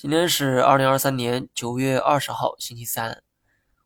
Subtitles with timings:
[0.00, 3.20] 今天是二零二三年九月二十号，星期三。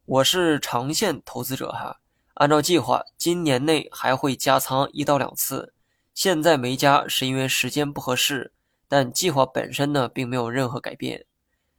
[0.05, 2.01] 我是长线投资者哈，
[2.35, 5.73] 按照计划，今年内还会加仓一到两次。
[6.13, 8.53] 现在没加是因为时间不合适，
[8.87, 11.25] 但计划本身呢并没有任何改变。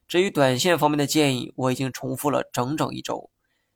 [0.08, 3.30] 至于短线方面的建议，我已经重复了整整一周。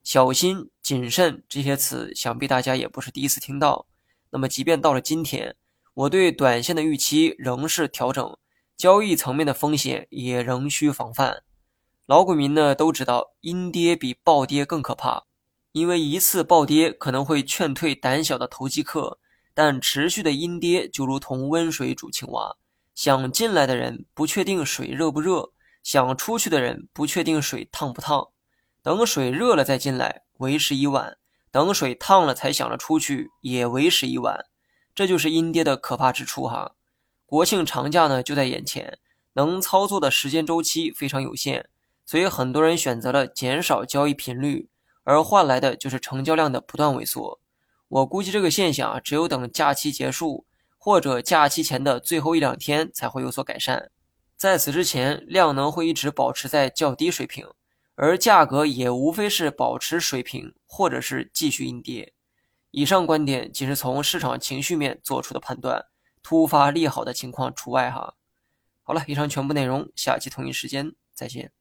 [0.03, 3.85] 小心、谨慎这些词，想必大家也不是第一次听到。
[4.31, 5.55] 那么，即便到了今天，
[5.93, 8.35] 我对短线的预期仍是调整。
[8.77, 11.41] 交易层面的风险也仍需防范。
[12.05, 15.23] 老股民呢都知道，阴跌比暴跌更可怕，
[15.71, 19.17] 因为一次暴跌可能会劝退胆小的投机客，
[19.55, 22.55] 但持续的阴跌就如同温水煮青蛙，
[22.93, 25.51] 想进来的人不确定水热不热，
[25.81, 28.27] 想出去的人不确定水烫不烫。
[28.83, 31.13] 等水热了再进来，为时已晚；
[31.51, 34.45] 等水烫了才想着出去，也为时已晚。
[34.95, 36.75] 这就是阴跌的可怕之处哈。
[37.27, 38.97] 国庆长假呢就在眼前，
[39.33, 41.67] 能操作的时间周期非常有限，
[42.05, 44.69] 所以很多人选择了减少交易频率，
[45.03, 47.41] 而换来的就是成交量的不断萎缩。
[47.89, 50.45] 我估计这个现象啊，只有等假期结束
[50.77, 53.91] 或者假期前的最后一两天才会有所改善，
[54.37, 57.45] 在此之前，量能会一直保持在较低水平，
[57.95, 62.13] 而价格也无非是保持水平或者是继续阴跌。
[62.71, 65.87] 以上观点仅是从市场情绪面做出的判断。
[66.29, 68.15] 突发利好的情况除外哈。
[68.83, 71.53] 好了，以上全部内容，下期同一时间再见。